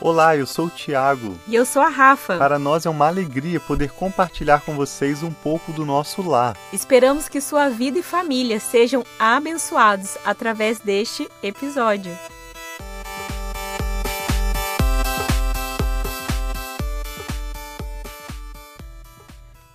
[0.00, 1.36] Olá, eu sou o Tiago.
[1.48, 2.38] E eu sou a Rafa.
[2.38, 6.56] Para nós é uma alegria poder compartilhar com vocês um pouco do nosso lar.
[6.72, 12.16] Esperamos que sua vida e família sejam abençoados através deste episódio.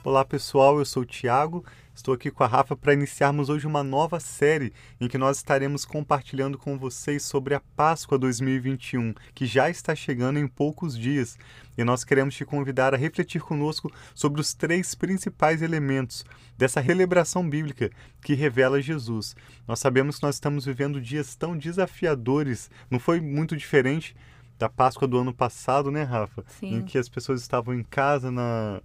[0.05, 1.65] Olá pessoal, eu sou o Tiago
[1.95, 5.85] Estou aqui com a Rafa para iniciarmos hoje uma nova série em que nós estaremos
[5.85, 11.37] compartilhando com vocês sobre a Páscoa 2021, que já está chegando em poucos dias.
[11.77, 16.25] E nós queremos te convidar a refletir conosco sobre os três principais elementos
[16.57, 19.35] dessa celebração bíblica que revela Jesus.
[19.67, 24.15] Nós sabemos que nós estamos vivendo dias tão desafiadores, não foi muito diferente
[24.57, 26.43] da Páscoa do ano passado, né, Rafa?
[26.47, 26.77] Sim.
[26.77, 28.81] Em que as pessoas estavam em casa na,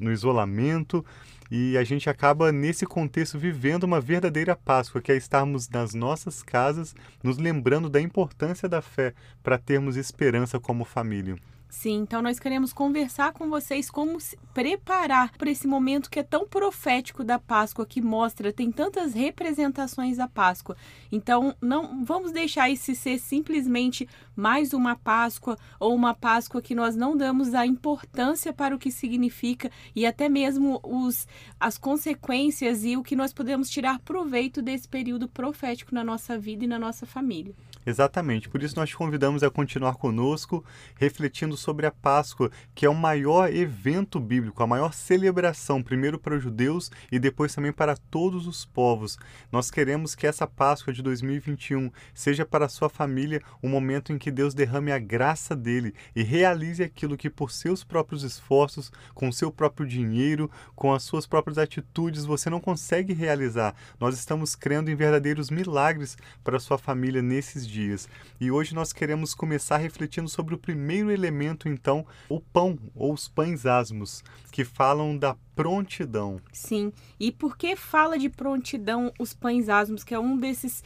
[0.00, 1.04] no isolamento
[1.50, 6.42] e a gente acaba, nesse contexto, vivendo uma verdadeira Páscoa, que é estarmos nas nossas
[6.42, 11.36] casas, nos lembrando da importância da fé para termos esperança como família.
[11.68, 16.22] Sim, então nós queremos conversar com vocês como se preparar para esse momento que é
[16.22, 20.76] tão profético da Páscoa, que mostra, tem tantas representações da Páscoa.
[21.12, 26.96] Então, não vamos deixar isso ser simplesmente mais uma Páscoa ou uma Páscoa que nós
[26.96, 31.28] não damos a importância para o que significa e até mesmo os,
[31.60, 36.64] as consequências e o que nós podemos tirar proveito desse período profético na nossa vida
[36.64, 37.54] e na nossa família.
[37.88, 40.62] Exatamente, por isso nós te convidamos a continuar conosco,
[40.96, 46.36] refletindo sobre a Páscoa, que é o maior evento bíblico, a maior celebração, primeiro para
[46.36, 49.16] os judeus e depois também para todos os povos.
[49.50, 54.18] Nós queremos que essa Páscoa de 2021 seja para a sua família um momento em
[54.18, 59.32] que Deus derrame a graça dele e realize aquilo que, por seus próprios esforços, com
[59.32, 63.74] seu próprio dinheiro, com as suas próprias atitudes, você não consegue realizar.
[63.98, 68.08] Nós estamos crendo em verdadeiros milagres para a sua família nesses dias dias.
[68.40, 73.28] E hoje nós queremos começar refletindo sobre o primeiro elemento, então, o pão ou os
[73.28, 76.40] pães asmos, que falam da prontidão.
[76.52, 76.92] Sim.
[77.18, 80.84] E por que fala de prontidão os pães asmos, que é um desses,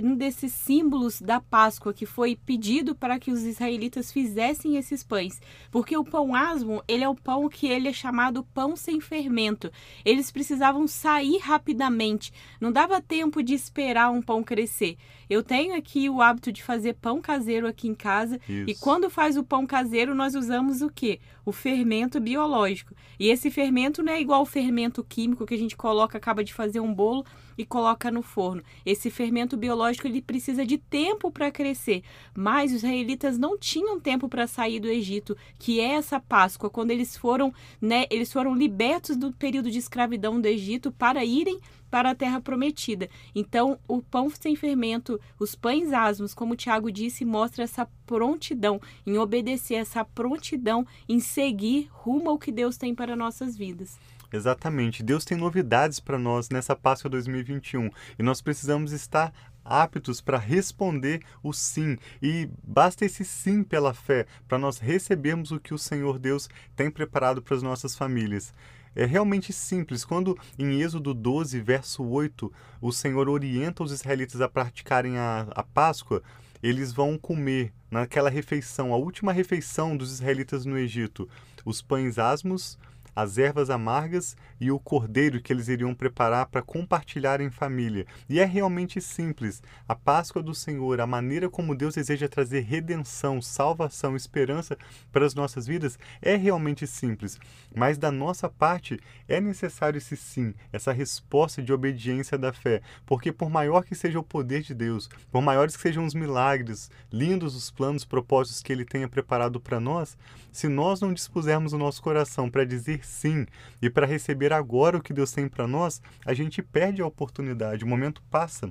[0.00, 5.40] um desses símbolos da Páscoa que foi pedido para que os israelitas fizessem esses pães?
[5.72, 9.72] Porque o pão asmo, ele é o pão que ele é chamado pão sem fermento.
[10.04, 12.32] Eles precisavam sair rapidamente.
[12.60, 14.96] Não dava tempo de esperar um pão crescer.
[15.28, 18.70] Eu tenho aqui o hábito de fazer pão caseiro aqui em casa Isso.
[18.70, 21.18] e quando faz o pão caseiro nós usamos o quê?
[21.44, 22.94] O fermento biológico.
[23.18, 26.52] E esse fermento não é igual ao fermento químico que a gente coloca, acaba de
[26.52, 27.24] fazer um bolo
[27.56, 28.62] e coloca no forno.
[28.84, 32.02] Esse fermento biológico ele precisa de tempo para crescer,
[32.34, 36.90] mas os israelitas não tinham tempo para sair do Egito, que é essa Páscoa, quando
[36.90, 41.60] eles foram, né, eles foram libertos do período de escravidão do Egito para irem
[41.96, 43.08] para a terra prometida.
[43.34, 48.78] Então, o pão sem fermento, os pães asmos, como o Tiago disse, mostra essa prontidão
[49.06, 53.98] em obedecer, essa prontidão em seguir rumo ao que Deus tem para nossas vidas.
[54.30, 55.02] Exatamente.
[55.02, 59.32] Deus tem novidades para nós nessa Páscoa 2021 e nós precisamos estar
[59.64, 61.96] aptos para responder o sim.
[62.20, 66.46] E basta esse sim pela fé para nós recebermos o que o Senhor Deus
[66.76, 68.52] tem preparado para as nossas famílias.
[68.96, 70.06] É realmente simples.
[70.06, 75.62] Quando em Êxodo 12, verso 8, o Senhor orienta os israelitas a praticarem a, a
[75.62, 76.22] Páscoa,
[76.62, 81.28] eles vão comer naquela refeição, a última refeição dos israelitas no Egito,
[81.62, 82.78] os pães asmos,
[83.16, 88.06] as ervas amargas e o cordeiro que eles iriam preparar para compartilhar em família.
[88.28, 89.62] E é realmente simples.
[89.88, 94.76] A Páscoa do Senhor, a maneira como Deus deseja trazer redenção, salvação, esperança
[95.10, 97.38] para as nossas vidas é realmente simples.
[97.74, 103.32] Mas da nossa parte é necessário esse sim, essa resposta de obediência da fé, porque
[103.32, 107.56] por maior que seja o poder de Deus, por maiores que sejam os milagres, lindos
[107.56, 110.18] os planos, propósitos que ele tenha preparado para nós,
[110.52, 113.46] se nós não dispusermos o nosso coração para dizer sim
[113.80, 117.84] e para receber agora o que Deus tem para nós, a gente perde a oportunidade,
[117.84, 118.70] o momento passa.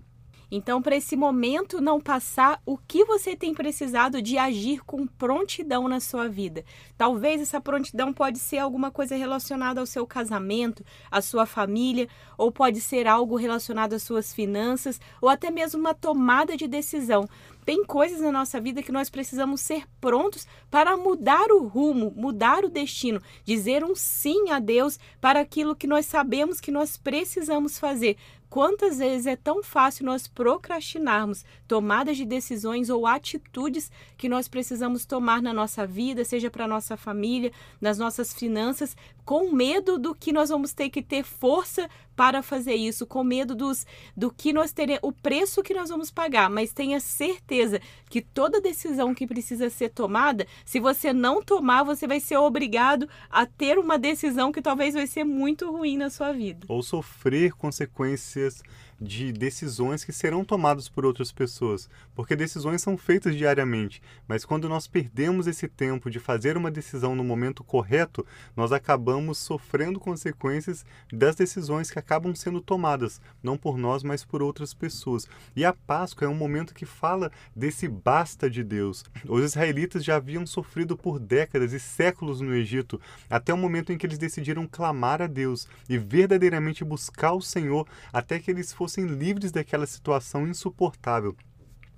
[0.51, 5.87] Então, para esse momento não passar, o que você tem precisado de agir com prontidão
[5.87, 6.63] na sua vida?
[6.97, 12.51] Talvez essa prontidão pode ser alguma coisa relacionada ao seu casamento, à sua família, ou
[12.51, 17.27] pode ser algo relacionado às suas finanças, ou até mesmo uma tomada de decisão.
[17.65, 22.63] Tem coisas na nossa vida que nós precisamos ser prontos para mudar o rumo, mudar
[22.63, 27.79] o destino, dizer um sim a Deus para aquilo que nós sabemos que nós precisamos
[27.79, 28.17] fazer.
[28.49, 35.05] Quantas vezes é tão fácil nós procrastinarmos tomadas de decisões ou atitudes que nós precisamos
[35.05, 37.51] tomar na nossa vida, seja para nossa família,
[37.81, 38.95] nas nossas finanças,
[39.25, 43.53] com medo do que nós vamos ter que ter força para fazer isso, com medo
[43.55, 43.85] dos,
[44.15, 48.61] do que nós teremos, o preço que nós vamos pagar, mas tenha certeza que toda
[48.61, 53.77] decisão que precisa ser tomada, se você não tomar, você vai ser obrigado a ter
[53.77, 56.65] uma decisão que talvez vai ser muito ruim na sua vida.
[56.69, 58.63] Ou sofrer consequências
[58.99, 64.69] de decisões que serão tomadas por outras pessoas, porque decisões são feitas diariamente, mas quando
[64.69, 68.25] nós perdemos esse tempo de fazer uma decisão no momento correto,
[68.55, 74.41] nós acabamos sofrendo consequências das decisões que acabam sendo tomadas, não por nós, mas por
[74.41, 75.27] outras pessoas.
[75.55, 79.03] E a Páscoa é um momento que fala desse basta de Deus.
[79.27, 82.99] Os israelitas já haviam sofrido por décadas e séculos no Egito,
[83.29, 87.87] até o momento em que eles decidiram clamar a Deus e verdadeiramente buscar o Senhor
[88.13, 91.35] até que eles fossem fossem livres daquela situação insuportável.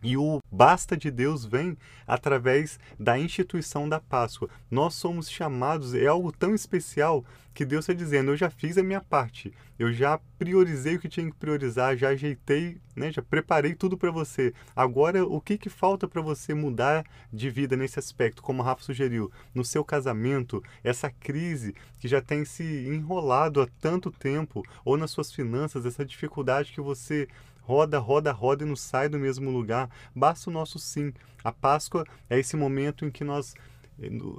[0.04, 4.50] E o basta de Deus vem através da instituição da Páscoa.
[4.70, 7.26] Nós somos chamados, é algo tão especial
[7.58, 11.10] que Deus está dizendo: eu já fiz a minha parte, eu já priorizei o que
[11.10, 14.54] tinha que priorizar, já ajeitei, né, já preparei tudo para você.
[14.76, 17.04] Agora, o que, que falta para você mudar
[17.34, 19.32] de vida nesse aspecto, como o Rafa sugeriu?
[19.56, 25.10] No seu casamento, essa crise que já tem se enrolado há tanto tempo, ou nas
[25.10, 27.28] suas finanças, essa dificuldade que você
[27.68, 29.90] roda, roda, roda e não sai do mesmo lugar.
[30.16, 31.14] Basta o nosso sim.
[31.44, 33.54] A Páscoa é esse momento em que nós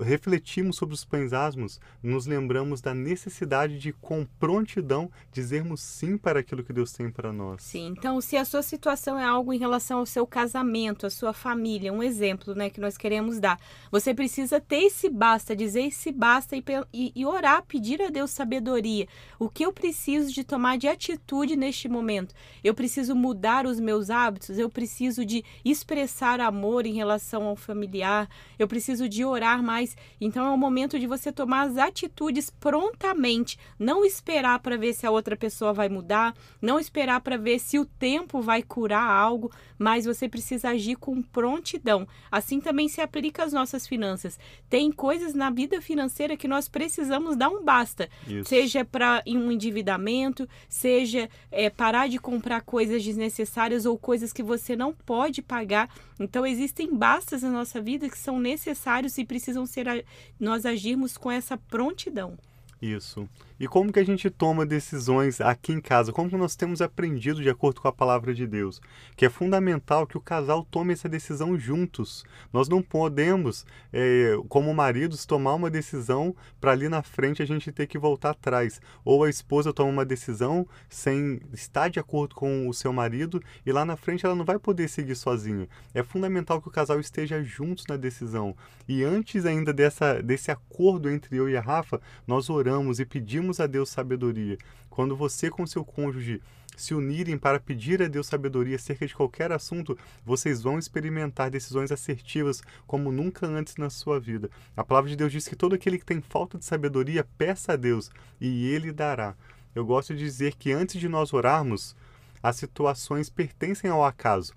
[0.00, 6.40] refletimos sobre os pães asmos, nos lembramos da necessidade de, com prontidão, dizermos sim para
[6.40, 7.62] aquilo que Deus tem para nós.
[7.62, 11.32] Sim, então se a sua situação é algo em relação ao seu casamento, à sua
[11.32, 13.58] família, um exemplo né, que nós queremos dar,
[13.90, 16.62] você precisa ter esse basta, dizer esse basta e,
[16.92, 19.08] e, e orar, pedir a Deus sabedoria.
[19.38, 22.34] O que eu preciso de tomar de atitude neste momento?
[22.62, 28.28] Eu preciso mudar os meus hábitos, eu preciso de expressar amor em relação ao familiar,
[28.58, 29.96] eu preciso de orar mais.
[30.20, 35.06] Então é o momento de você tomar as atitudes prontamente, não esperar para ver se
[35.06, 39.50] a outra pessoa vai mudar, não esperar para ver se o tempo vai curar algo,
[39.78, 42.06] mas você precisa agir com prontidão.
[42.30, 44.38] Assim também se aplica às nossas finanças.
[44.68, 48.48] Tem coisas na vida financeira que nós precisamos dar um basta, Isso.
[48.48, 54.74] seja para um endividamento, seja é, parar de comprar coisas desnecessárias ou coisas que você
[54.74, 55.88] não pode pagar.
[56.18, 60.04] Então existem bastas na nossa vida que são necessários e precisam ser
[60.38, 62.36] nós agirmos com essa prontidão.
[62.80, 63.28] Isso.
[63.60, 66.12] E como que a gente toma decisões aqui em casa?
[66.12, 68.80] Como que nós temos aprendido de acordo com a palavra de Deus?
[69.16, 72.24] Que é fundamental que o casal tome essa decisão juntos.
[72.52, 77.72] Nós não podemos, é, como maridos, tomar uma decisão para ali na frente a gente
[77.72, 78.80] ter que voltar atrás.
[79.04, 83.72] Ou a esposa toma uma decisão sem estar de acordo com o seu marido e
[83.72, 85.68] lá na frente ela não vai poder seguir sozinha.
[85.92, 88.54] É fundamental que o casal esteja juntos na decisão.
[88.86, 93.47] E antes ainda dessa, desse acordo entre eu e a Rafa, nós oramos e pedimos
[93.58, 94.58] a Deus sabedoria.
[94.90, 96.42] Quando você com seu cônjuge
[96.76, 101.90] se unirem para pedir a Deus sabedoria acerca de qualquer assunto, vocês vão experimentar decisões
[101.90, 104.50] assertivas como nunca antes na sua vida.
[104.76, 107.76] A palavra de Deus diz que todo aquele que tem falta de sabedoria, peça a
[107.76, 108.10] Deus
[108.40, 109.34] e ele dará.
[109.74, 111.96] Eu gosto de dizer que antes de nós orarmos,
[112.42, 114.52] as situações pertencem ao acaso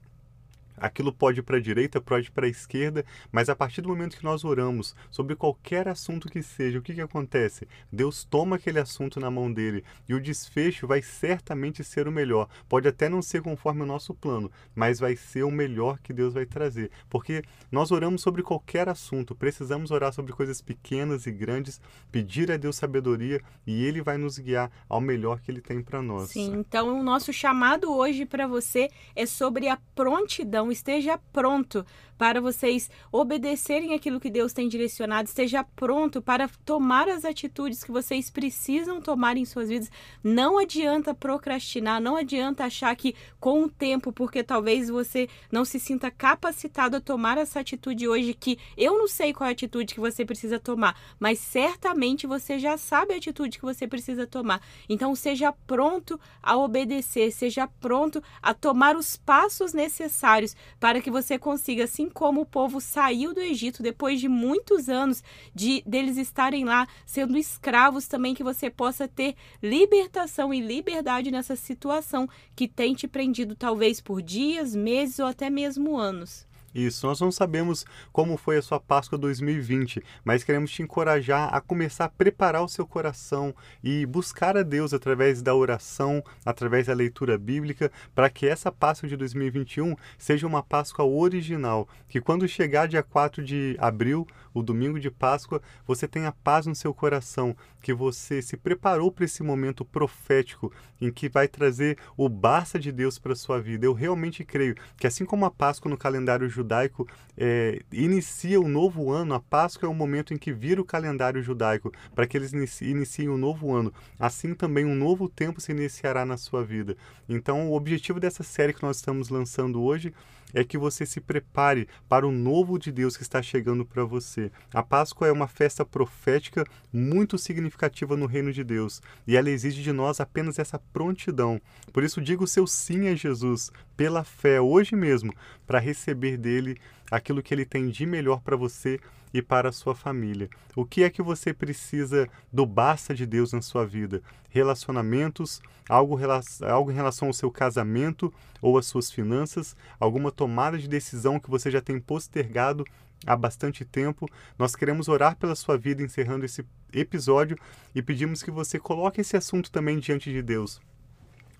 [0.81, 3.89] aquilo pode ir para a direita, pode ir para a esquerda, mas a partir do
[3.89, 7.67] momento que nós oramos sobre qualquer assunto que seja, o que, que acontece?
[7.91, 12.49] Deus toma aquele assunto na mão dele e o desfecho vai certamente ser o melhor.
[12.67, 16.33] Pode até não ser conforme o nosso plano, mas vai ser o melhor que Deus
[16.33, 16.89] vai trazer.
[17.09, 21.79] Porque nós oramos sobre qualquer assunto, precisamos orar sobre coisas pequenas e grandes,
[22.11, 26.01] pedir a Deus sabedoria e ele vai nos guiar ao melhor que ele tem para
[26.01, 26.31] nós.
[26.31, 31.85] Sim, então o nosso chamado hoje para você é sobre a prontidão esteja pronto
[32.21, 37.91] para vocês obedecerem aquilo que Deus tem direcionado, esteja pronto para tomar as atitudes que
[37.91, 39.89] vocês precisam tomar em suas vidas.
[40.23, 45.79] Não adianta procrastinar, não adianta achar que com o tempo, porque talvez você não se
[45.79, 49.95] sinta capacitado a tomar essa atitude hoje, que eu não sei qual é a atitude
[49.95, 54.61] que você precisa tomar, mas certamente você já sabe a atitude que você precisa tomar.
[54.87, 61.39] Então seja pronto a obedecer, seja pronto a tomar os passos necessários para que você
[61.39, 65.23] consiga assim como o povo saiu do Egito depois de muitos anos
[65.55, 71.55] de deles estarem lá sendo escravos, também que você possa ter libertação e liberdade nessa
[71.55, 76.50] situação que tem te prendido talvez por dias, meses ou até mesmo anos.
[76.73, 81.59] Isso, nós não sabemos como foi a sua Páscoa 2020, mas queremos te encorajar a
[81.59, 86.93] começar a preparar o seu coração e buscar a Deus através da oração, através da
[86.93, 92.87] leitura bíblica, para que essa Páscoa de 2021 seja uma Páscoa original, que quando chegar
[92.87, 97.93] dia 4 de abril, o domingo de Páscoa, você tenha paz no seu coração, que
[97.93, 103.17] você se preparou para esse momento profético em que vai trazer o basta de Deus
[103.17, 103.85] para sua vida.
[103.85, 109.11] Eu realmente creio que assim como a Páscoa no calendário judaico é, inicia o novo
[109.11, 112.53] ano, a Páscoa é o momento em que vira o calendário judaico, para que eles
[112.81, 113.93] iniciem o um novo ano.
[114.19, 116.95] Assim também um novo tempo se iniciará na sua vida.
[117.27, 120.13] Então, o objetivo dessa série que nós estamos lançando hoje
[120.53, 124.51] é que você se prepare para o novo de Deus que está chegando para você.
[124.73, 129.81] A Páscoa é uma festa profética muito significativa no reino de Deus e ela exige
[129.81, 131.61] de nós apenas essa prontidão.
[131.91, 135.33] Por isso, diga o seu sim a Jesus pela fé hoje mesmo
[135.67, 136.77] para receber dele
[137.11, 138.99] aquilo que ele tem de melhor para você
[139.33, 140.49] e para a sua família.
[140.75, 144.21] O que é que você precisa do basta de Deus na sua vida?
[144.49, 146.17] Relacionamentos, algo,
[146.65, 151.49] algo em relação ao seu casamento ou às suas finanças, alguma tomada de decisão que
[151.49, 152.85] você já tem postergado
[153.25, 154.27] há bastante tempo.
[154.57, 157.57] Nós queremos orar pela sua vida encerrando esse episódio
[157.93, 160.81] e pedimos que você coloque esse assunto também diante de Deus.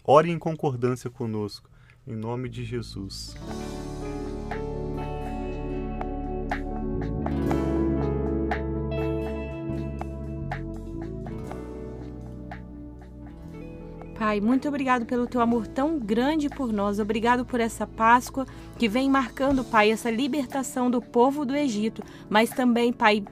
[0.03, 1.69] Ore em concordância conosco,
[2.07, 3.35] em nome de Jesus.
[14.21, 16.99] Pai, muito obrigado pelo teu amor tão grande por nós.
[16.99, 18.45] Obrigado por essa Páscoa
[18.77, 23.23] que vem marcando, Pai, essa libertação do povo do Egito, mas também, Pai,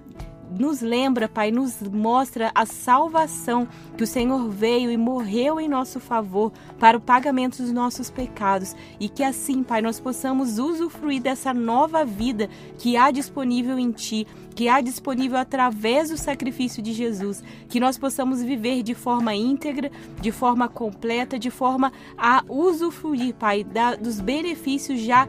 [0.49, 5.99] nos lembra, Pai, nos mostra a salvação que o Senhor veio e morreu em nosso
[5.99, 8.75] favor para o pagamento dos nossos pecados.
[8.99, 14.25] E que assim, Pai, nós possamos usufruir dessa nova vida que há disponível em Ti,
[14.55, 19.91] que há disponível através do sacrifício de Jesus, que nós possamos viver de forma íntegra,
[20.19, 25.27] de forma completa, de forma a usufruir, Pai, da, dos benefícios já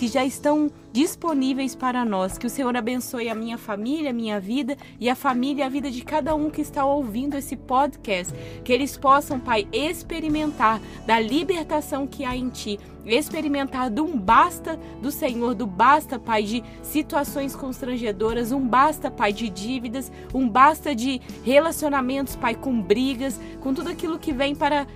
[0.00, 2.38] que já estão disponíveis para nós.
[2.38, 5.68] Que o Senhor abençoe a minha família, a minha vida e a família e a
[5.68, 8.32] vida de cada um que está ouvindo esse podcast.
[8.64, 14.80] Que eles possam, Pai, experimentar da libertação que há em Ti, experimentar do um basta
[15.02, 20.94] do Senhor, do basta, Pai, de situações constrangedoras, um basta, Pai, de dívidas, um basta
[20.94, 24.86] de relacionamentos, Pai, com brigas, com tudo aquilo que vem para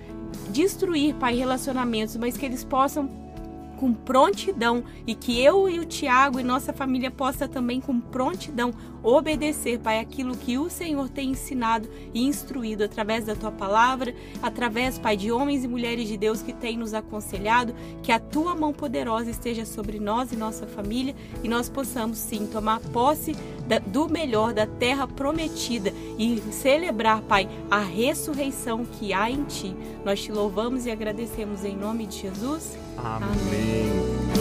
[0.49, 3.23] destruir, Pai, relacionamentos, mas que eles possam
[3.75, 8.73] com prontidão e que eu e o Tiago e nossa família possa também com prontidão
[9.03, 14.97] obedecer, Pai, aquilo que o Senhor tem ensinado e instruído através da tua palavra, através,
[14.97, 18.73] Pai, de homens e mulheres de Deus que têm nos aconselhado, que a tua mão
[18.73, 23.35] poderosa esteja sobre nós e nossa família e nós possamos sim tomar posse
[23.87, 29.75] do melhor da terra prometida e celebrar, Pai, a ressurreição que há em ti.
[30.03, 32.77] Nós te louvamos e agradecemos em nome de Jesus.
[32.97, 33.29] Amém.
[33.29, 34.35] Amém.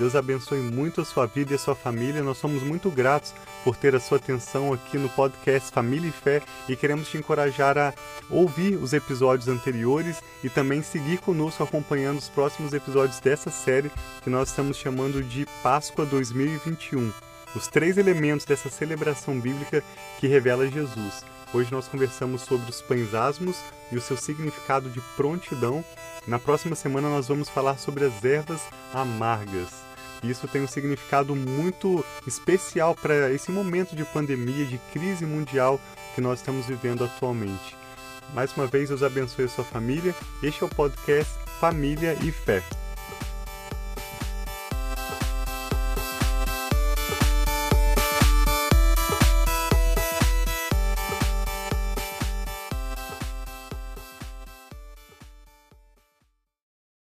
[0.00, 2.22] Deus abençoe muito a sua vida e a sua família.
[2.22, 6.40] Nós somos muito gratos por ter a sua atenção aqui no podcast Família e Fé
[6.66, 7.92] e queremos te encorajar a
[8.30, 13.90] ouvir os episódios anteriores e também seguir conosco acompanhando os próximos episódios dessa série
[14.22, 17.29] que nós estamos chamando de Páscoa 2021.
[17.54, 19.82] Os três elementos dessa celebração bíblica
[20.20, 21.24] que revela Jesus.
[21.52, 23.56] Hoje nós conversamos sobre os pães asmos
[23.90, 25.84] e o seu significado de prontidão.
[26.28, 28.60] Na próxima semana nós vamos falar sobre as ervas
[28.94, 29.68] amargas.
[30.22, 35.80] Isso tem um significado muito especial para esse momento de pandemia, de crise mundial
[36.14, 37.76] que nós estamos vivendo atualmente.
[38.32, 40.14] Mais uma vez, Deus abençoe a sua família.
[40.40, 42.62] Este é o podcast Família e Fé.